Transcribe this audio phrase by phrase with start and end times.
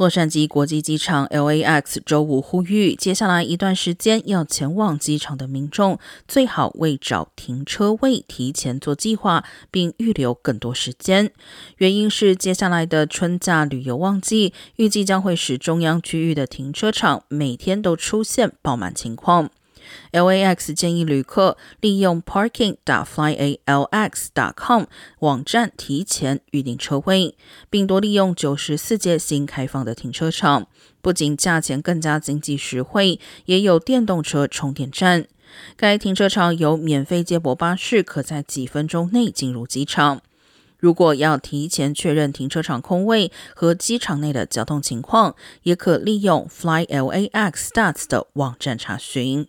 [0.00, 11.30] 洛杉矶国际机场 （LAX） 周五呼吁，接下来一段时间要前往机场的民众，最好为找停车位提前做计划，并预留更多时间。
[11.76, 19.50] 原因是接下来的春假旅游旺季，预计将会使中央区域的停车场每天都出现爆满情况。
[20.12, 24.84] LAX 建议旅客利用 parking.flyalx.com
[25.20, 27.36] 网站提前预订车位，
[27.68, 30.68] 并多利用九十四届新开放的停车场。
[31.02, 35.26] 不仅价钱更加经济实惠，也有电动车充电站。
[35.76, 40.22] 该停车场有免费接驳巴士，可在几分钟内进入机场。
[40.78, 49.46] 如果要提前确认停车场空位和机场内的交通情况，也可利用 FlyLAX Stats 的网站查询。